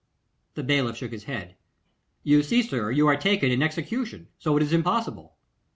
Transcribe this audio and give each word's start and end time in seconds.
The 0.55 0.63
bailiff 0.63 0.97
shook 0.97 1.11
his 1.11 1.25
head. 1.25 1.55
'You 2.23 2.41
see, 2.41 2.63
sir, 2.63 2.89
you 2.89 3.07
are 3.07 3.15
taken 3.15 3.51
in 3.51 3.61
execution, 3.61 4.29
so 4.39 4.57
it 4.57 4.63
is 4.63 4.73
impossible. 4.73 5.35